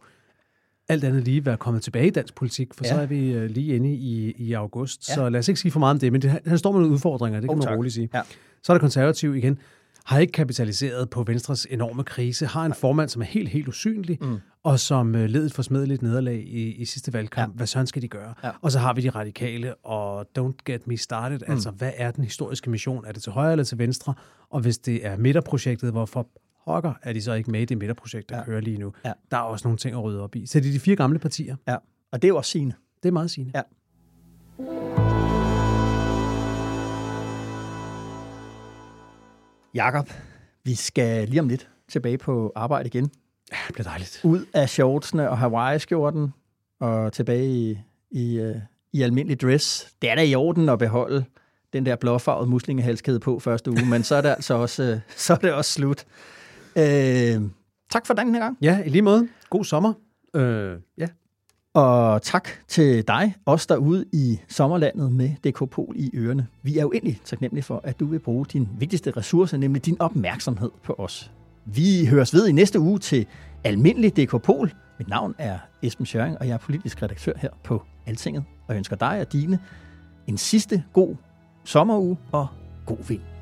[0.90, 2.90] alt andet lige være kommet tilbage i dansk politik, for ja.
[2.94, 5.10] så er vi øh, lige inde i, i august.
[5.10, 5.16] Ja.
[5.16, 6.94] Så lad os ikke sige for meget om det, men det, han står med nogle
[6.94, 8.10] udfordringer, det kan oh, man roligt sige.
[8.14, 8.22] Ja.
[8.64, 9.58] Så er der konservativ igen,
[10.06, 14.18] har ikke kapitaliseret på Venstres enorme krise, har en formand, som er helt, helt usynlig,
[14.22, 14.38] mm.
[14.64, 17.54] og som uh, led et forsmedeligt nederlag i, i sidste valgkamp.
[17.54, 17.58] Ja.
[17.58, 18.34] Hvad sådan skal de gøre?
[18.44, 18.50] Ja.
[18.62, 21.40] Og så har vi de radikale, og don't get me started.
[21.48, 21.54] Mm.
[21.54, 23.06] Altså, hvad er den historiske mission?
[23.06, 24.14] Er det til højre eller til venstre?
[24.50, 26.28] Og hvis det er midterprojektet, hvorfor
[26.68, 28.44] pokker er de så ikke med i det midterprojekt, der ja.
[28.44, 28.94] kører lige nu.
[29.06, 29.14] Ja.
[29.32, 30.46] Der er også nogle ting at rydde op i.
[30.46, 31.56] Så det er de fire gamle partier.
[31.68, 31.76] Ja,
[32.12, 32.74] og det er jo også sine.
[33.04, 33.52] Det er meget sine.
[33.56, 33.62] Ja.
[39.74, 40.10] Jakob,
[40.64, 43.12] vi skal lige om lidt tilbage på arbejde igen.
[43.52, 44.22] Ja, det bliver dejligt.
[44.24, 46.34] Ud af shortsene og Hawaii-skjorten
[46.80, 47.80] og tilbage i,
[48.12, 48.56] i, uh,
[48.94, 49.94] i almindelig dress.
[50.02, 51.26] Det er da i orden at beholde
[51.74, 55.34] den der blåfarvede muslingehalskæde på første uge, men så er det altså også, uh, så
[55.34, 56.06] er det også slut.
[56.78, 57.42] Øh,
[57.90, 58.58] tak for den her gang.
[58.62, 59.28] Ja, i lige måde.
[59.50, 59.94] God sommer.
[60.36, 61.08] Øh, ja.
[61.74, 66.48] Og tak til dig, os derude i sommerlandet med DK Pol i ørerne.
[66.64, 70.02] Vi er jo endelig taknemmelige for, at du vil bruge din vigtigste ressource, nemlig din
[70.02, 71.32] opmærksomhed på os.
[71.66, 73.26] Vi høres ved i næste uge til
[73.64, 74.74] Almindelig DK Pol.
[75.00, 78.44] Mit navn er Esben Schøring, og jeg er politisk redaktør her på Altinget.
[78.68, 79.60] Og jeg ønsker dig og dine
[80.28, 81.16] en sidste god
[81.64, 82.48] sommeruge og
[82.86, 83.37] god vind.